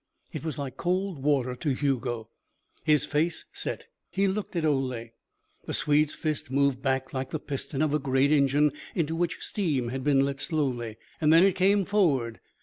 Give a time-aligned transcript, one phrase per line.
[0.33, 2.31] It was like cold water to Hugo.
[2.83, 3.85] His face set.
[4.09, 5.09] He looked at Ole.
[5.67, 9.89] The Swede's fist moved back like the piston of a great engine into which steam
[9.89, 10.97] has been let slowly.
[11.19, 12.39] Then it came forward.